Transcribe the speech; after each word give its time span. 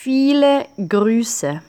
Viele 0.00 0.68
Grüße. 0.76 1.60